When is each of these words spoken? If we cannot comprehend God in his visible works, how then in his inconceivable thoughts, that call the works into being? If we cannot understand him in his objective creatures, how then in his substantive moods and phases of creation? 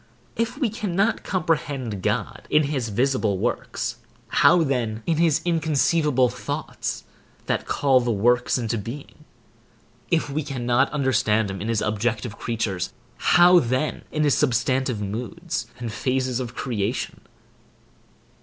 If 0.35 0.57
we 0.57 0.71
cannot 0.71 1.23
comprehend 1.23 2.01
God 2.01 2.47
in 2.49 2.63
his 2.63 2.89
visible 2.89 3.37
works, 3.37 3.97
how 4.29 4.63
then 4.63 5.03
in 5.05 5.17
his 5.17 5.41
inconceivable 5.45 6.27
thoughts, 6.27 7.03
that 7.45 7.67
call 7.67 7.99
the 7.99 8.11
works 8.11 8.57
into 8.57 8.79
being? 8.79 9.25
If 10.09 10.27
we 10.27 10.41
cannot 10.41 10.91
understand 10.91 11.51
him 11.51 11.61
in 11.61 11.67
his 11.67 11.81
objective 11.81 12.39
creatures, 12.39 12.91
how 13.17 13.59
then 13.59 14.01
in 14.11 14.23
his 14.23 14.33
substantive 14.35 15.01
moods 15.03 15.67
and 15.77 15.93
phases 15.93 16.39
of 16.39 16.55
creation? 16.55 17.21